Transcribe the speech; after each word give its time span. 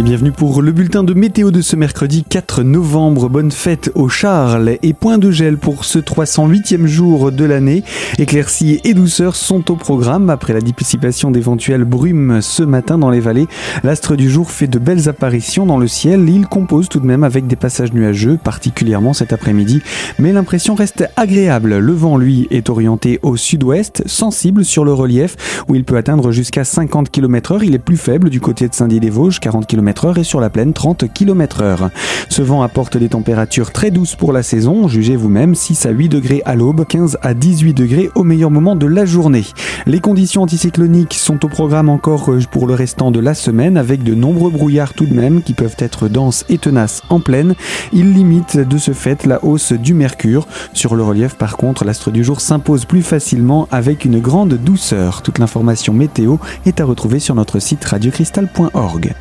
Et 0.00 0.02
bienvenue 0.02 0.32
pour 0.32 0.62
le 0.62 0.72
bulletin 0.72 1.04
de 1.04 1.12
météo 1.12 1.50
de 1.50 1.60
ce 1.60 1.76
mercredi 1.76 2.24
4 2.24 2.62
novembre. 2.62 3.28
Bonne 3.28 3.50
fête 3.50 3.92
au 3.94 4.08
Charles 4.08 4.78
et 4.82 4.94
point 4.94 5.18
de 5.18 5.30
gel 5.30 5.58
pour 5.58 5.84
ce 5.84 5.98
308e 5.98 6.86
jour 6.86 7.30
de 7.30 7.44
l'année. 7.44 7.84
Éclaircies 8.18 8.80
et 8.84 8.94
douceurs 8.94 9.36
sont 9.36 9.70
au 9.70 9.76
programme 9.76 10.30
après 10.30 10.54
la 10.54 10.62
dissipation 10.62 11.30
d'éventuelles 11.30 11.84
brumes 11.84 12.40
ce 12.40 12.62
matin 12.62 12.96
dans 12.96 13.10
les 13.10 13.20
vallées. 13.20 13.46
L'astre 13.84 14.16
du 14.16 14.30
jour 14.30 14.50
fait 14.50 14.68
de 14.68 14.78
belles 14.78 15.06
apparitions 15.10 15.66
dans 15.66 15.76
le 15.76 15.86
ciel. 15.86 16.26
Il 16.30 16.46
compose 16.46 16.88
tout 16.88 17.00
de 17.00 17.06
même 17.06 17.22
avec 17.22 17.46
des 17.46 17.56
passages 17.56 17.92
nuageux, 17.92 18.38
particulièrement 18.42 19.12
cet 19.12 19.34
après-midi. 19.34 19.82
Mais 20.18 20.32
l'impression 20.32 20.74
reste 20.74 21.10
agréable. 21.16 21.76
Le 21.76 21.92
vent, 21.92 22.16
lui, 22.16 22.48
est 22.50 22.70
orienté 22.70 23.20
au 23.20 23.36
sud-ouest, 23.36 24.02
sensible 24.06 24.64
sur 24.64 24.86
le 24.86 24.94
relief 24.94 25.36
où 25.68 25.74
il 25.74 25.84
peut 25.84 25.98
atteindre 25.98 26.32
jusqu'à 26.32 26.64
50 26.64 27.10
km 27.10 27.52
heure. 27.52 27.64
Il 27.64 27.74
est 27.74 27.78
plus 27.78 27.98
faible 27.98 28.30
du 28.30 28.40
côté 28.40 28.66
de 28.66 28.74
Saint-Dié-des-Vosges, 28.74 29.40
40 29.40 29.66
km 29.66 29.89
et 30.18 30.24
sur 30.24 30.40
la 30.40 30.50
plaine 30.50 30.72
30 30.72 31.12
km 31.12 31.62
heure. 31.62 31.90
Ce 32.28 32.42
vent 32.42 32.62
apporte 32.62 32.96
des 32.96 33.08
températures 33.08 33.72
très 33.72 33.90
douces 33.90 34.14
pour 34.14 34.32
la 34.32 34.42
saison, 34.42 34.88
jugez 34.88 35.16
vous-même 35.16 35.54
6 35.54 35.86
à 35.86 35.90
8 35.90 36.08
degrés 36.08 36.42
à 36.44 36.54
l'aube, 36.54 36.86
15 36.86 37.18
à 37.22 37.34
18 37.34 37.74
degrés 37.74 38.10
au 38.14 38.22
meilleur 38.22 38.50
moment 38.50 38.76
de 38.76 38.86
la 38.86 39.04
journée. 39.04 39.44
Les 39.86 40.00
conditions 40.00 40.42
anticycloniques 40.42 41.14
sont 41.14 41.44
au 41.44 41.48
programme 41.48 41.88
encore 41.88 42.30
pour 42.50 42.66
le 42.66 42.74
restant 42.74 43.10
de 43.10 43.20
la 43.20 43.34
semaine 43.34 43.76
avec 43.76 44.02
de 44.02 44.14
nombreux 44.14 44.50
brouillards 44.50 44.94
tout 44.94 45.06
de 45.06 45.14
même 45.14 45.42
qui 45.42 45.54
peuvent 45.54 45.76
être 45.78 46.08
denses 46.08 46.44
et 46.48 46.58
tenaces 46.58 47.02
en 47.08 47.20
pleine. 47.20 47.54
Ils 47.92 48.12
limitent 48.12 48.58
de 48.58 48.78
ce 48.78 48.92
fait 48.92 49.26
la 49.26 49.44
hausse 49.44 49.72
du 49.72 49.94
mercure. 49.94 50.46
Sur 50.72 50.94
le 50.94 51.02
relief 51.02 51.34
par 51.34 51.56
contre, 51.56 51.84
l'astre 51.84 52.10
du 52.10 52.24
jour 52.24 52.40
s'impose 52.40 52.84
plus 52.84 53.02
facilement 53.02 53.68
avec 53.70 54.04
une 54.04 54.20
grande 54.20 54.54
douceur. 54.54 55.22
Toute 55.22 55.38
l'information 55.38 55.92
météo 55.92 56.36
est 56.66 56.80
à 56.80 56.84
retrouver 56.84 57.18
sur 57.18 57.34
notre 57.34 57.58
site 57.58 57.84
radiocristal.org. 57.84 59.14